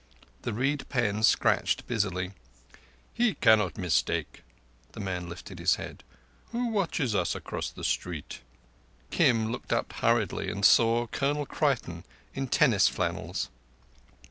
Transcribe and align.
The 0.41 0.51
reed 0.51 0.89
pen 0.89 1.21
scratched 1.21 1.85
busily. 1.85 2.31
"He 3.13 3.35
cannot 3.35 3.77
mistake." 3.77 4.41
The 4.93 4.99
man 4.99 5.29
lifted 5.29 5.59
his 5.59 5.75
head. 5.75 6.03
"Who 6.45 6.69
watches 6.69 7.13
us 7.13 7.35
across 7.35 7.69
the 7.69 7.83
street?" 7.83 8.41
Kim 9.11 9.51
looked 9.51 9.71
up 9.71 9.93
hurriedly 9.93 10.49
and 10.49 10.65
saw 10.65 11.05
Colonel 11.05 11.45
Creighton 11.45 12.03
in 12.33 12.47
tennis 12.47 12.87
flannels. 12.87 13.49